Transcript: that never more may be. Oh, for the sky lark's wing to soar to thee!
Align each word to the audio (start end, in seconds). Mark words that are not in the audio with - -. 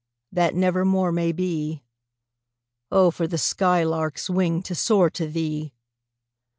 that 0.31 0.55
never 0.55 0.83
more 0.83 1.11
may 1.11 1.31
be. 1.31 1.83
Oh, 2.91 3.11
for 3.11 3.27
the 3.27 3.37
sky 3.37 3.83
lark's 3.83 4.31
wing 4.31 4.63
to 4.63 4.73
soar 4.73 5.11
to 5.11 5.27
thee! 5.27 5.75